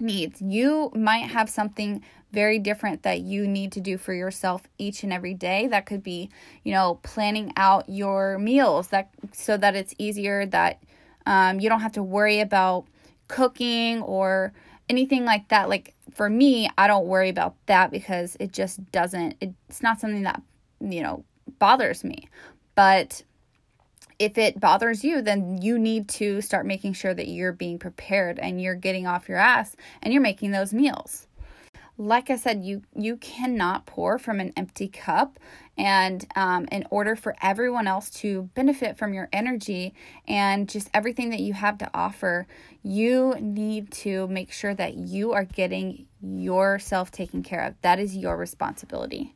needs. 0.00 0.40
You 0.40 0.90
might 0.94 1.30
have 1.30 1.50
something 1.50 2.02
very 2.32 2.58
different 2.58 3.02
that 3.02 3.20
you 3.20 3.46
need 3.46 3.72
to 3.72 3.80
do 3.80 3.96
for 3.96 4.12
yourself 4.12 4.62
each 4.76 5.02
and 5.02 5.12
every 5.12 5.34
day. 5.34 5.66
That 5.66 5.86
could 5.86 6.02
be, 6.02 6.30
you 6.62 6.72
know, 6.72 7.00
planning 7.02 7.52
out 7.56 7.88
your 7.88 8.38
meals 8.38 8.88
that 8.88 9.10
so 9.32 9.56
that 9.56 9.74
it's 9.74 9.94
easier 9.98 10.46
that 10.46 10.82
um, 11.26 11.60
you 11.60 11.68
don't 11.68 11.80
have 11.80 11.92
to 11.92 12.02
worry 12.02 12.40
about 12.40 12.86
cooking 13.28 14.02
or 14.02 14.52
anything 14.88 15.24
like 15.24 15.48
that. 15.48 15.68
Like 15.68 15.94
for 16.12 16.28
me, 16.28 16.68
I 16.76 16.86
don't 16.86 17.06
worry 17.06 17.28
about 17.28 17.54
that 17.66 17.90
because 17.90 18.36
it 18.40 18.52
just 18.52 18.90
doesn't. 18.92 19.36
It's 19.40 19.82
not 19.82 20.00
something 20.00 20.22
that 20.22 20.42
you 20.80 21.02
know 21.02 21.24
bothers 21.58 22.04
me. 22.04 22.28
But 22.74 23.22
if 24.18 24.36
it 24.36 24.58
bothers 24.58 25.04
you, 25.04 25.22
then 25.22 25.62
you 25.62 25.78
need 25.78 26.08
to 26.08 26.40
start 26.40 26.66
making 26.66 26.92
sure 26.92 27.14
that 27.14 27.28
you're 27.28 27.52
being 27.52 27.78
prepared 27.78 28.38
and 28.38 28.60
you're 28.60 28.74
getting 28.74 29.06
off 29.06 29.28
your 29.28 29.38
ass 29.38 29.76
and 30.02 30.12
you're 30.12 30.22
making 30.22 30.50
those 30.50 30.74
meals. 30.74 31.27
Like 32.00 32.30
I 32.30 32.36
said, 32.36 32.62
you 32.62 32.82
you 32.94 33.16
cannot 33.16 33.84
pour 33.84 34.20
from 34.20 34.38
an 34.38 34.52
empty 34.56 34.86
cup, 34.86 35.40
and 35.76 36.24
um, 36.36 36.68
in 36.70 36.86
order 36.90 37.16
for 37.16 37.34
everyone 37.42 37.88
else 37.88 38.08
to 38.20 38.42
benefit 38.54 38.96
from 38.96 39.12
your 39.12 39.28
energy 39.32 39.94
and 40.28 40.68
just 40.68 40.88
everything 40.94 41.30
that 41.30 41.40
you 41.40 41.54
have 41.54 41.76
to 41.78 41.90
offer, 41.92 42.46
you 42.84 43.34
need 43.40 43.90
to 43.90 44.28
make 44.28 44.52
sure 44.52 44.74
that 44.74 44.94
you 44.94 45.32
are 45.32 45.44
getting 45.44 46.06
yourself 46.22 47.10
taken 47.10 47.42
care 47.42 47.64
of. 47.64 47.74
That 47.82 47.98
is 47.98 48.16
your 48.16 48.36
responsibility. 48.36 49.34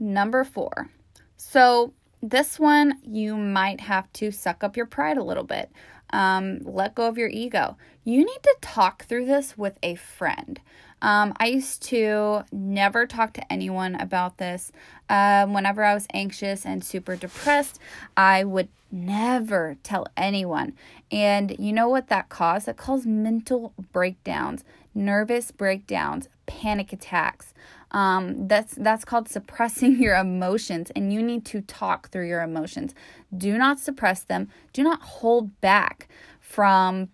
Number 0.00 0.42
four. 0.42 0.90
So 1.36 1.94
this 2.22 2.58
one, 2.58 2.98
you 3.02 3.36
might 3.36 3.80
have 3.80 4.12
to 4.14 4.30
suck 4.30 4.64
up 4.64 4.76
your 4.76 4.86
pride 4.86 5.18
a 5.18 5.22
little 5.22 5.44
bit. 5.44 5.70
Um, 6.12 6.60
let 6.64 6.94
go 6.94 7.06
of 7.08 7.18
your 7.18 7.28
ego. 7.28 7.76
You 8.04 8.24
need 8.24 8.42
to 8.42 8.56
talk 8.60 9.04
through 9.04 9.26
this 9.26 9.56
with 9.56 9.78
a 9.82 9.94
friend. 9.94 10.60
Um, 11.02 11.32
I 11.38 11.46
used 11.46 11.82
to 11.84 12.44
never 12.52 13.06
talk 13.06 13.32
to 13.34 13.52
anyone 13.52 13.94
about 13.94 14.38
this. 14.38 14.70
Um, 15.08 15.54
whenever 15.54 15.82
I 15.82 15.94
was 15.94 16.06
anxious 16.12 16.66
and 16.66 16.84
super 16.84 17.16
depressed, 17.16 17.78
I 18.16 18.44
would 18.44 18.68
never 18.92 19.76
tell 19.82 20.06
anyone. 20.16 20.74
And 21.10 21.56
you 21.58 21.72
know 21.72 21.88
what 21.88 22.08
that 22.08 22.28
caused? 22.28 22.66
That 22.66 22.76
caused 22.76 23.06
mental 23.06 23.72
breakdowns, 23.92 24.64
nervous 24.94 25.50
breakdowns, 25.50 26.28
panic 26.46 26.92
attacks. 26.92 27.54
Um, 27.92 28.46
that's 28.46 28.74
that's 28.74 29.04
called 29.04 29.28
suppressing 29.28 29.96
your 30.02 30.16
emotions, 30.16 30.90
and 30.94 31.12
you 31.12 31.22
need 31.22 31.44
to 31.46 31.60
talk 31.62 32.10
through 32.10 32.28
your 32.28 32.42
emotions. 32.42 32.94
Do 33.36 33.58
not 33.58 33.80
suppress 33.80 34.22
them. 34.22 34.48
Do 34.72 34.82
not 34.82 35.00
hold 35.02 35.60
back 35.60 36.08
from 36.40 37.08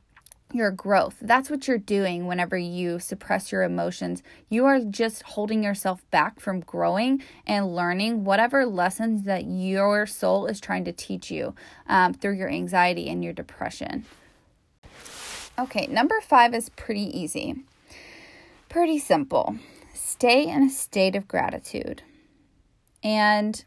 your 0.52 0.70
growth. 0.70 1.16
That's 1.20 1.50
what 1.50 1.66
you're 1.66 1.76
doing 1.76 2.26
whenever 2.26 2.56
you 2.56 2.98
suppress 2.98 3.50
your 3.50 3.62
emotions. 3.62 4.22
You 4.48 4.64
are 4.66 4.80
just 4.80 5.22
holding 5.22 5.64
yourself 5.64 6.08
back 6.10 6.40
from 6.40 6.60
growing 6.60 7.22
and 7.46 7.74
learning 7.74 8.24
whatever 8.24 8.64
lessons 8.64 9.24
that 9.24 9.44
your 9.44 10.06
soul 10.06 10.46
is 10.46 10.60
trying 10.60 10.84
to 10.84 10.92
teach 10.92 11.30
you 11.30 11.54
um, 11.88 12.14
through 12.14 12.34
your 12.34 12.48
anxiety 12.48 13.08
and 13.08 13.24
your 13.24 13.32
depression. 13.32 14.04
Okay, 15.58 15.86
number 15.86 16.20
five 16.20 16.54
is 16.54 16.68
pretty 16.70 17.18
easy, 17.18 17.56
pretty 18.68 18.98
simple 18.98 19.56
stay 20.06 20.46
in 20.46 20.62
a 20.62 20.70
state 20.70 21.16
of 21.16 21.26
gratitude. 21.26 22.02
And 23.02 23.64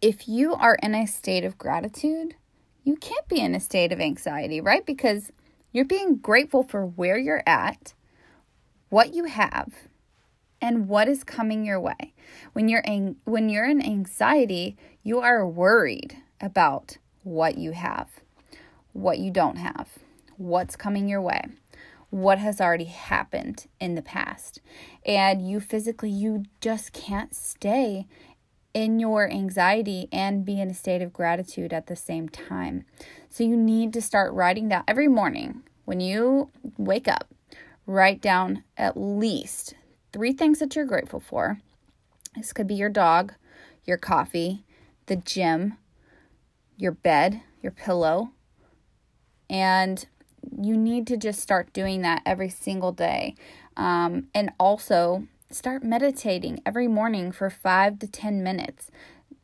if 0.00 0.28
you 0.28 0.54
are 0.54 0.76
in 0.80 0.94
a 0.94 1.06
state 1.06 1.44
of 1.44 1.58
gratitude, 1.58 2.36
you 2.84 2.94
can't 2.96 3.26
be 3.26 3.40
in 3.40 3.54
a 3.54 3.60
state 3.60 3.90
of 3.90 4.00
anxiety, 4.00 4.60
right? 4.60 4.86
Because 4.86 5.32
you're 5.72 5.84
being 5.84 6.16
grateful 6.16 6.62
for 6.62 6.86
where 6.86 7.18
you're 7.18 7.42
at, 7.44 7.92
what 8.88 9.14
you 9.14 9.24
have, 9.24 9.72
and 10.60 10.88
what 10.88 11.08
is 11.08 11.24
coming 11.24 11.66
your 11.66 11.80
way. 11.80 12.14
When 12.52 12.68
you're 12.68 12.84
when 13.24 13.48
you're 13.48 13.68
in 13.68 13.84
anxiety, 13.84 14.76
you 15.02 15.18
are 15.18 15.46
worried 15.46 16.16
about 16.40 16.98
what 17.24 17.58
you 17.58 17.72
have, 17.72 18.08
what 18.92 19.18
you 19.18 19.32
don't 19.32 19.56
have, 19.56 19.88
what's 20.36 20.76
coming 20.76 21.08
your 21.08 21.20
way 21.20 21.46
what 22.12 22.38
has 22.38 22.60
already 22.60 22.84
happened 22.84 23.66
in 23.80 23.94
the 23.94 24.02
past. 24.02 24.60
And 25.06 25.48
you 25.48 25.60
physically, 25.60 26.10
you 26.10 26.44
just 26.60 26.92
can't 26.92 27.34
stay 27.34 28.06
in 28.74 29.00
your 29.00 29.30
anxiety 29.30 30.08
and 30.12 30.44
be 30.44 30.60
in 30.60 30.70
a 30.70 30.74
state 30.74 31.00
of 31.00 31.14
gratitude 31.14 31.72
at 31.72 31.86
the 31.86 31.96
same 31.96 32.28
time. 32.28 32.84
So 33.30 33.44
you 33.44 33.56
need 33.56 33.94
to 33.94 34.02
start 34.02 34.34
writing 34.34 34.68
down 34.68 34.84
every 34.86 35.08
morning 35.08 35.62
when 35.86 36.00
you 36.00 36.50
wake 36.76 37.08
up, 37.08 37.32
write 37.86 38.20
down 38.20 38.62
at 38.76 38.94
least 38.94 39.74
three 40.12 40.34
things 40.34 40.58
that 40.58 40.76
you're 40.76 40.84
grateful 40.84 41.20
for. 41.20 41.60
This 42.36 42.52
could 42.52 42.66
be 42.66 42.74
your 42.74 42.90
dog, 42.90 43.32
your 43.84 43.96
coffee, 43.96 44.64
the 45.06 45.16
gym, 45.16 45.78
your 46.76 46.92
bed, 46.92 47.40
your 47.62 47.72
pillow, 47.72 48.32
and 49.48 50.06
you 50.60 50.76
need 50.76 51.06
to 51.08 51.16
just 51.16 51.40
start 51.40 51.72
doing 51.72 52.02
that 52.02 52.22
every 52.24 52.48
single 52.48 52.92
day. 52.92 53.34
Um, 53.76 54.28
and 54.34 54.52
also 54.58 55.26
start 55.50 55.82
meditating 55.82 56.60
every 56.64 56.88
morning 56.88 57.32
for 57.32 57.50
five 57.50 57.98
to 58.00 58.06
10 58.06 58.42
minutes. 58.42 58.90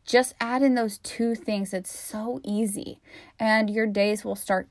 Just 0.04 0.34
add 0.40 0.62
in 0.62 0.74
those 0.74 0.98
two 0.98 1.34
things. 1.34 1.74
It's 1.74 1.98
so 1.98 2.40
easy. 2.42 2.98
And 3.38 3.68
your 3.68 3.86
days 3.86 4.24
will 4.24 4.36
start 4.36 4.68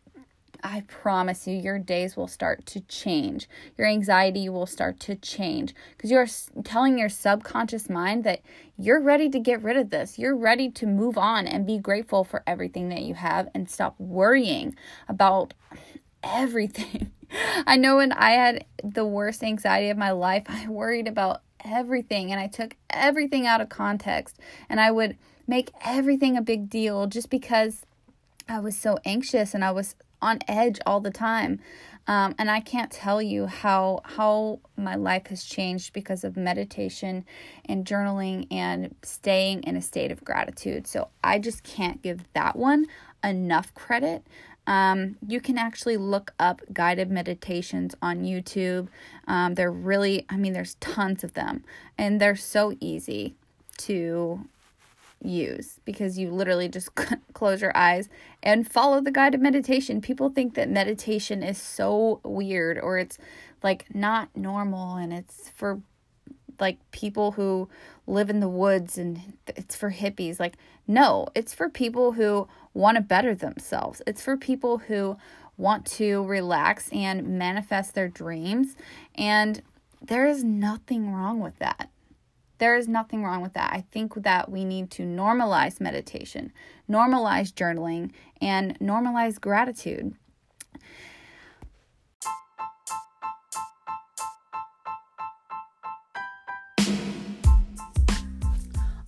I 0.64 0.82
promise 0.88 1.48
you, 1.48 1.56
your 1.56 1.80
days 1.80 2.18
will 2.18 2.28
start 2.28 2.66
to 2.68 2.82
change. 2.82 3.48
Your 3.78 3.88
anxiety 3.88 4.50
will 4.50 4.66
start 4.66 5.00
to 5.02 5.16
change 5.16 5.74
because 5.96 6.12
you 6.12 6.18
are 6.18 6.28
telling 6.64 6.98
your 6.98 7.10
subconscious 7.10 7.90
mind 7.90 8.24
that 8.24 8.42
you're 8.78 9.02
ready 9.02 9.30
to 9.30 9.40
get 9.40 9.62
rid 9.62 9.78
of 9.78 9.90
this. 9.90 10.18
You're 10.18 10.36
ready 10.36 10.70
to 10.72 10.86
move 10.86 11.18
on 11.18 11.48
and 11.48 11.66
be 11.66 11.78
grateful 11.78 12.24
for 12.24 12.44
everything 12.48 12.90
that 12.90 13.04
you 13.04 13.16
have 13.16 13.50
and 13.54 13.70
stop 13.70 13.96
worrying 14.00 14.76
about 15.08 15.54
everything. 16.24 17.12
I 17.68 17.76
know 17.76 17.98
when 17.98 18.12
I 18.12 18.32
had 18.32 18.66
the 18.84 19.06
worst 19.06 19.44
anxiety 19.44 19.90
of 19.90 19.98
my 19.98 20.12
life, 20.12 20.44
I 20.48 20.68
worried 20.68 21.08
about 21.08 21.42
everything 21.64 22.32
and 22.32 22.40
I 22.40 22.48
took 22.48 22.76
everything 22.90 23.46
out 23.46 23.62
of 23.62 23.70
context 23.70 24.40
and 24.70 24.80
I 24.80 24.92
would 24.92 25.18
make 25.48 25.72
everything 25.86 26.38
a 26.38 26.42
big 26.42 26.70
deal 26.70 27.08
just 27.08 27.30
because 27.30 27.86
I 28.48 28.60
was 28.60 28.78
so 28.78 28.98
anxious 29.06 29.54
and 29.54 29.64
I 29.64 29.72
was 29.72 29.96
on 30.22 30.40
edge 30.48 30.80
all 30.86 31.00
the 31.00 31.12
time. 31.12 31.60
Um, 32.08 32.36
and 32.40 32.50
I 32.50 32.62
can't 32.62 32.90
tell 32.90 33.22
you 33.22 33.48
how 33.48 34.00
how 34.06 34.62
my 34.78 34.96
life 34.96 35.28
has 35.28 35.44
changed 35.44 35.92
because 35.92 36.24
of 36.24 36.38
meditation 36.38 37.26
and 37.66 37.86
journaling 37.86 38.48
and 38.50 38.96
staying 39.04 39.64
in 39.64 39.76
a 39.76 39.82
state 39.82 40.12
of 40.12 40.24
gratitude. 40.24 40.88
So 40.88 41.10
I 41.22 41.38
just 41.38 41.64
can't 41.64 42.02
give 42.02 42.24
that 42.34 42.56
one 42.56 42.86
enough 43.24 43.74
credit. 43.74 44.26
Um, 44.68 45.18
you 45.26 45.40
can 45.40 45.58
actually 45.58 45.98
look 45.98 46.34
up 46.38 46.62
guided 46.72 47.10
meditations 47.10 47.96
on 48.02 48.24
YouTube. 48.24 48.90
Um, 49.28 49.56
they're 49.56 49.72
really, 49.72 50.26
I 50.30 50.38
mean, 50.38 50.54
there's 50.54 50.76
tons 50.76 51.24
of 51.24 51.34
them, 51.34 51.64
and 51.98 52.22
they're 52.22 52.36
so 52.36 52.76
easy 52.80 53.34
to 53.78 54.46
use 55.24 55.80
because 55.86 56.20
you 56.20 56.30
literally 56.30 56.68
just 56.68 56.90
close 57.34 57.62
your 57.62 57.76
eyes 57.76 58.10
and 58.44 58.70
follow 58.70 59.02
the 59.02 59.12
guided 59.12 59.42
meditation. 59.42 60.02
People 60.02 60.30
think 60.30 60.54
that 60.56 60.70
meditation 60.70 61.42
is 61.42 61.58
so 61.58 62.20
weird 62.24 62.78
or 62.78 62.98
it's 62.98 63.18
like 63.64 63.86
not 63.94 64.30
normal 64.36 64.96
and 64.96 65.12
it's 65.12 65.50
for 65.50 65.82
like 66.60 66.78
people 66.92 67.34
who 67.34 67.70
live 68.06 68.30
in 68.30 68.40
the 68.40 68.50
woods 68.50 68.98
and 68.98 69.34
it's 69.48 69.76
for 69.76 69.92
hippies. 69.92 70.40
Like, 70.40 70.56
no, 70.88 71.28
it's 71.36 71.54
for 71.54 71.70
people 71.70 72.14
who 72.14 72.48
want 72.74 72.96
to 72.96 73.02
better 73.02 73.36
themselves. 73.36 74.02
It's 74.08 74.22
for 74.22 74.38
people 74.38 74.78
who 74.80 75.18
want 75.58 75.86
to 75.86 76.24
relax 76.26 76.90
and 76.92 77.28
manifest 77.38 77.96
their 77.96 78.08
dreams. 78.08 78.76
And 79.16 79.62
there 80.02 80.28
is 80.28 80.44
nothing 80.44 81.12
wrong 81.12 81.40
with 81.40 81.58
that. 81.60 81.90
There 82.60 82.76
is 82.76 82.88
nothing 82.88 83.24
wrong 83.24 83.42
with 83.42 83.54
that. 83.54 83.72
I 83.74 83.82
think 83.92 84.16
that 84.24 84.50
we 84.50 84.66
need 84.66 84.90
to 84.92 85.04
normalize 85.04 85.80
meditation, 85.80 86.52
normalize 86.90 87.54
journaling, 87.54 88.12
and 88.42 88.80
normalize 88.80 89.40
gratitude. 89.40 90.16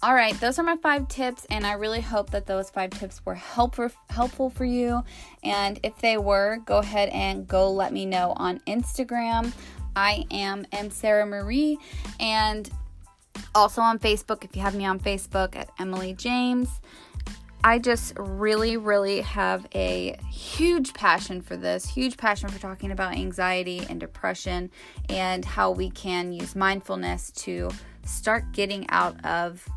All 0.01 0.13
right, 0.13 0.39
those 0.39 0.57
are 0.57 0.63
my 0.63 0.77
five 0.77 1.09
tips, 1.09 1.45
and 1.49 1.67
I 1.67 1.73
really 1.73 1.99
hope 1.99 2.29
that 2.29 2.45
those 2.45 2.69
five 2.69 2.91
tips 2.91 3.21
were 3.25 3.35
helpful 3.35 3.89
helpful 4.09 4.49
for 4.49 4.63
you. 4.63 5.03
And 5.43 5.77
if 5.83 5.97
they 5.97 6.17
were, 6.17 6.59
go 6.65 6.77
ahead 6.77 7.09
and 7.09 7.45
go 7.45 7.69
let 7.69 7.91
me 7.91 8.05
know 8.05 8.31
on 8.37 8.59
Instagram. 8.59 9.51
I 9.97 10.23
am 10.31 10.65
M 10.71 10.89
Sarah 10.89 11.25
Marie, 11.25 11.79
and 12.17 12.69
also 13.53 13.81
on 13.81 13.99
Facebook. 13.99 14.45
If 14.45 14.55
you 14.55 14.61
have 14.61 14.73
me 14.73 14.85
on 14.85 15.01
Facebook 15.01 15.57
at 15.57 15.69
Emily 15.77 16.13
James. 16.13 16.69
I 17.61 17.77
just 17.77 18.13
really, 18.17 18.77
really 18.77 19.19
have 19.19 19.67
a 19.75 20.17
huge 20.31 20.93
passion 20.93 21.41
for 21.41 21.57
this, 21.57 21.85
huge 21.85 22.15
passion 22.15 22.47
for 22.47 22.57
talking 22.57 22.91
about 22.91 23.15
anxiety 23.15 23.85
and 23.89 23.99
depression 23.99 24.71
and 25.09 25.43
how 25.43 25.71
we 25.71 25.89
can 25.89 26.31
use 26.31 26.55
mindfulness 26.55 27.31
to 27.31 27.69
start 28.05 28.53
getting 28.53 28.89
out 28.89 29.25
of 29.25 29.67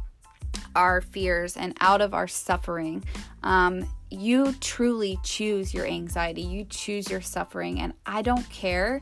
our 0.74 1.00
fears 1.00 1.56
and 1.56 1.76
out 1.80 2.00
of 2.00 2.14
our 2.14 2.28
suffering. 2.28 3.04
Um, 3.42 3.86
you 4.10 4.52
truly 4.60 5.18
choose 5.22 5.72
your 5.72 5.86
anxiety, 5.86 6.42
you 6.42 6.64
choose 6.64 7.10
your 7.10 7.20
suffering, 7.20 7.80
and 7.80 7.94
I 8.04 8.22
don't 8.22 8.48
care 8.50 9.00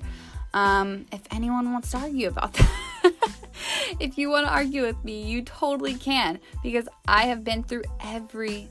um, 0.55 1.07
if 1.13 1.21
anyone 1.31 1.73
wants 1.73 1.91
to 1.93 1.99
argue 1.99 2.29
about 2.29 2.53
that. 2.55 3.13
if 4.01 4.19
you 4.19 4.31
want 4.31 4.47
to 4.47 4.53
argue 4.53 4.83
with 4.83 5.03
me, 5.05 5.23
you 5.23 5.43
totally 5.43 5.95
can 5.95 6.41
because 6.63 6.89
I 7.07 7.27
have 7.27 7.45
been 7.45 7.63
through 7.63 7.85
every 8.01 8.69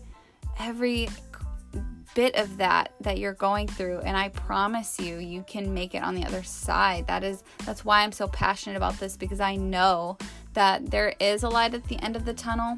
every 0.60 1.08
bit 2.16 2.36
of 2.36 2.58
that 2.58 2.92
that 3.02 3.18
you're 3.18 3.34
going 3.34 3.68
through 3.68 4.00
and 4.00 4.18
I 4.18 4.30
promise 4.30 5.00
you 5.00 5.20
you 5.20 5.44
can 5.48 5.74
make 5.74 5.96
it 5.96 6.04
on 6.04 6.16
the 6.16 6.26
other 6.26 6.44
side. 6.44 7.08
That 7.08 7.24
is 7.24 7.44
that's 7.66 7.86
why 7.86 8.02
I'm 8.02 8.12
so 8.12 8.28
passionate 8.28 8.76
about 8.76 9.00
this 9.00 9.16
because 9.16 9.40
I 9.40 9.56
know 9.56 10.18
that 10.54 10.90
there 10.92 11.14
is 11.20 11.44
a 11.44 11.50
light 11.50 11.74
at 11.74 11.84
the 11.86 12.02
end 12.04 12.16
of 12.16 12.26
the 12.26 12.34
tunnel 12.34 12.78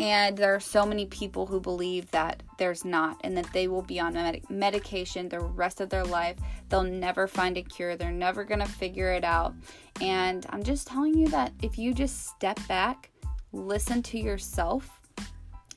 and 0.00 0.38
there 0.38 0.54
are 0.54 0.60
so 0.60 0.86
many 0.86 1.04
people 1.04 1.44
who 1.44 1.60
believe 1.60 2.10
that 2.10 2.42
there's 2.56 2.86
not 2.86 3.20
and 3.22 3.36
that 3.36 3.52
they 3.52 3.68
will 3.68 3.82
be 3.82 4.00
on 4.00 4.14
med- 4.14 4.48
medication 4.48 5.28
the 5.28 5.40
rest 5.40 5.82
of 5.82 5.90
their 5.90 6.04
life. 6.04 6.36
They'll 6.70 6.82
never 6.84 7.26
find 7.26 7.58
a 7.58 7.62
cure. 7.62 7.96
They're 7.96 8.10
never 8.10 8.42
going 8.42 8.60
to 8.60 8.66
figure 8.66 9.12
it 9.12 9.24
out. 9.24 9.54
And 10.00 10.46
I'm 10.48 10.62
just 10.62 10.86
telling 10.86 11.18
you 11.18 11.28
that 11.28 11.52
if 11.60 11.76
you 11.76 11.92
just 11.92 12.28
step 12.28 12.58
back, 12.66 13.10
listen 13.52 14.02
to 14.04 14.18
yourself 14.18 14.88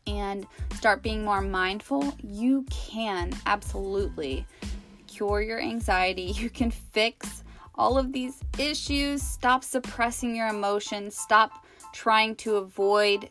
and 0.08 0.48
start 0.76 1.04
being 1.04 1.26
more 1.26 1.42
mindful, 1.42 2.16
you 2.24 2.66
can 2.70 3.34
absolutely 3.46 4.46
cure 5.08 5.42
your 5.42 5.60
anxiety. 5.60 6.34
You 6.38 6.50
can 6.50 6.72
fix 6.72 7.43
all 7.75 7.98
of 7.98 8.13
these 8.13 8.39
issues. 8.58 9.22
Stop 9.22 9.63
suppressing 9.63 10.36
your 10.36 10.48
emotions. 10.48 11.15
Stop 11.15 11.65
trying 11.94 12.36
to 12.36 12.56
avoid 12.56 13.30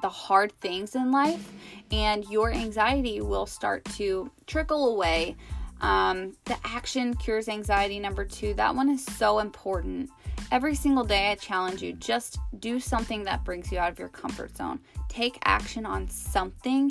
the 0.00 0.08
hard 0.08 0.52
things 0.60 0.94
in 0.94 1.10
life, 1.10 1.52
and 1.90 2.24
your 2.30 2.50
anxiety 2.50 3.20
will 3.20 3.46
start 3.46 3.84
to 3.84 4.30
trickle 4.46 4.94
away. 4.94 5.36
Um, 5.82 6.36
the 6.44 6.56
action 6.64 7.14
cures 7.14 7.48
anxiety, 7.48 7.98
number 7.98 8.24
two. 8.24 8.54
That 8.54 8.74
one 8.74 8.88
is 8.88 9.04
so 9.04 9.40
important. 9.40 10.10
Every 10.50 10.74
single 10.74 11.04
day, 11.04 11.30
I 11.30 11.34
challenge 11.34 11.82
you 11.82 11.92
just 11.94 12.38
do 12.58 12.78
something 12.78 13.24
that 13.24 13.44
brings 13.44 13.72
you 13.72 13.78
out 13.78 13.90
of 13.90 13.98
your 13.98 14.08
comfort 14.08 14.56
zone. 14.56 14.80
Take 15.08 15.38
action 15.44 15.84
on 15.84 16.08
something 16.08 16.90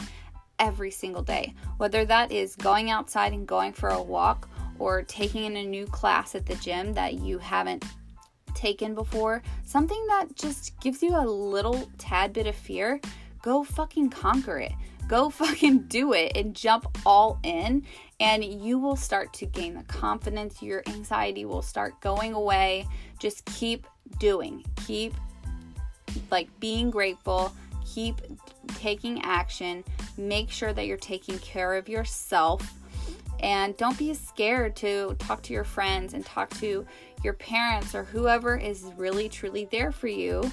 every 0.59 0.91
single 0.91 1.23
day, 1.23 1.55
whether 1.77 2.05
that 2.05 2.31
is 2.31 2.55
going 2.55 2.91
outside 2.91 3.33
and 3.33 3.47
going 3.47 3.73
for 3.73 3.89
a 3.89 4.01
walk 4.01 4.47
or 4.81 5.03
taking 5.03 5.43
in 5.45 5.55
a 5.57 5.63
new 5.63 5.85
class 5.85 6.33
at 6.33 6.47
the 6.47 6.55
gym 6.55 6.93
that 6.93 7.13
you 7.19 7.37
haven't 7.37 7.85
taken 8.55 8.95
before, 8.95 9.43
something 9.63 10.03
that 10.07 10.35
just 10.35 10.79
gives 10.81 11.03
you 11.03 11.15
a 11.15 11.21
little 11.21 11.87
tad 11.99 12.33
bit 12.33 12.47
of 12.47 12.55
fear, 12.55 12.99
go 13.43 13.63
fucking 13.63 14.09
conquer 14.09 14.57
it. 14.57 14.73
Go 15.07 15.29
fucking 15.41 15.83
do 15.83 16.13
it 16.13 16.31
and 16.35 16.55
jump 16.55 16.87
all 17.05 17.39
in, 17.43 17.85
and 18.19 18.43
you 18.43 18.79
will 18.79 18.95
start 18.95 19.33
to 19.33 19.45
gain 19.45 19.75
the 19.75 19.83
confidence. 19.83 20.63
Your 20.63 20.81
anxiety 20.87 21.45
will 21.45 21.61
start 21.61 21.99
going 22.01 22.33
away. 22.33 22.87
Just 23.19 23.45
keep 23.45 23.85
doing, 24.19 24.65
keep 24.87 25.13
like 26.31 26.47
being 26.59 26.89
grateful, 26.89 27.53
keep 27.85 28.15
taking 28.75 29.21
action. 29.21 29.83
Make 30.17 30.49
sure 30.49 30.73
that 30.73 30.87
you're 30.87 30.97
taking 30.97 31.37
care 31.39 31.75
of 31.75 31.87
yourself. 31.87 32.80
And 33.41 33.75
don't 33.77 33.97
be 33.97 34.13
scared 34.13 34.75
to 34.77 35.15
talk 35.19 35.41
to 35.43 35.53
your 35.53 35.63
friends 35.63 36.13
and 36.13 36.25
talk 36.25 36.49
to 36.59 36.85
your 37.23 37.33
parents 37.33 37.93
or 37.93 38.03
whoever 38.03 38.55
is 38.55 38.85
really 38.95 39.27
truly 39.29 39.65
there 39.71 39.91
for 39.91 40.07
you. 40.07 40.51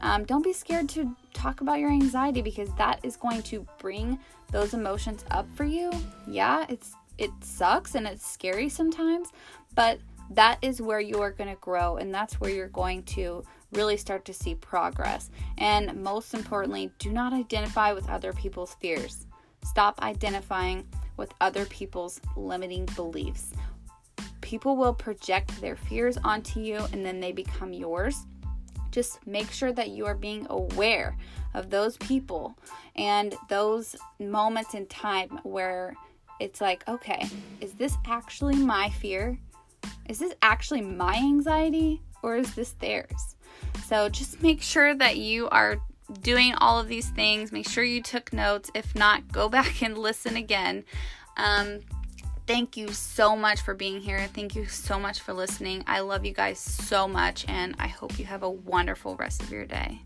Um, 0.00 0.24
don't 0.24 0.44
be 0.44 0.52
scared 0.52 0.88
to 0.90 1.14
talk 1.34 1.60
about 1.60 1.80
your 1.80 1.90
anxiety 1.90 2.40
because 2.40 2.72
that 2.74 3.00
is 3.02 3.16
going 3.16 3.42
to 3.42 3.66
bring 3.78 4.18
those 4.52 4.74
emotions 4.74 5.24
up 5.30 5.46
for 5.54 5.64
you. 5.64 5.90
Yeah, 6.26 6.64
it's 6.68 6.94
it 7.18 7.30
sucks 7.40 7.96
and 7.96 8.06
it's 8.06 8.24
scary 8.24 8.68
sometimes, 8.68 9.32
but 9.74 9.98
that 10.30 10.58
is 10.62 10.80
where 10.80 11.00
you 11.00 11.20
are 11.20 11.32
going 11.32 11.50
to 11.50 11.60
grow 11.60 11.96
and 11.96 12.14
that's 12.14 12.40
where 12.40 12.50
you're 12.50 12.68
going 12.68 13.02
to 13.02 13.42
really 13.72 13.96
start 13.96 14.24
to 14.26 14.32
see 14.32 14.54
progress. 14.54 15.30
And 15.58 16.02
most 16.02 16.32
importantly, 16.32 16.92
do 16.98 17.10
not 17.10 17.32
identify 17.32 17.92
with 17.92 18.08
other 18.08 18.32
people's 18.32 18.74
fears. 18.74 19.26
Stop 19.64 20.00
identifying 20.00 20.86
with 21.18 21.34
other 21.40 21.66
people's 21.66 22.20
limiting 22.36 22.86
beliefs 22.96 23.52
people 24.48 24.78
will 24.78 24.94
project 24.94 25.60
their 25.60 25.76
fears 25.76 26.16
onto 26.24 26.58
you 26.58 26.78
and 26.94 27.04
then 27.04 27.20
they 27.20 27.32
become 27.32 27.74
yours. 27.74 28.24
Just 28.90 29.26
make 29.26 29.50
sure 29.50 29.74
that 29.74 29.90
you 29.90 30.06
are 30.06 30.14
being 30.14 30.46
aware 30.48 31.18
of 31.52 31.68
those 31.68 31.98
people 31.98 32.56
and 32.96 33.34
those 33.50 33.94
moments 34.18 34.72
in 34.72 34.86
time 34.86 35.38
where 35.42 35.94
it's 36.40 36.62
like, 36.62 36.82
okay, 36.88 37.28
is 37.60 37.74
this 37.74 37.94
actually 38.06 38.56
my 38.56 38.88
fear? 38.88 39.38
Is 40.08 40.18
this 40.18 40.32
actually 40.40 40.80
my 40.80 41.16
anxiety 41.16 42.00
or 42.22 42.36
is 42.36 42.54
this 42.54 42.72
theirs? 42.72 43.36
So 43.86 44.08
just 44.08 44.42
make 44.42 44.62
sure 44.62 44.94
that 44.94 45.18
you 45.18 45.50
are 45.50 45.76
doing 46.22 46.54
all 46.54 46.78
of 46.78 46.88
these 46.88 47.10
things. 47.10 47.52
Make 47.52 47.68
sure 47.68 47.84
you 47.84 48.02
took 48.02 48.32
notes. 48.32 48.70
If 48.74 48.94
not, 48.94 49.30
go 49.32 49.48
back 49.50 49.82
and 49.82 49.96
listen 49.96 50.36
again. 50.36 50.84
Um, 51.36 51.80
Thank 52.48 52.78
you 52.78 52.88
so 52.94 53.36
much 53.36 53.60
for 53.60 53.74
being 53.74 54.00
here. 54.00 54.26
Thank 54.32 54.56
you 54.56 54.64
so 54.64 54.98
much 54.98 55.20
for 55.20 55.34
listening. 55.34 55.84
I 55.86 56.00
love 56.00 56.24
you 56.24 56.32
guys 56.32 56.58
so 56.58 57.06
much, 57.06 57.44
and 57.46 57.76
I 57.78 57.88
hope 57.88 58.18
you 58.18 58.24
have 58.24 58.42
a 58.42 58.48
wonderful 58.48 59.16
rest 59.16 59.42
of 59.42 59.50
your 59.52 59.66
day. 59.66 60.00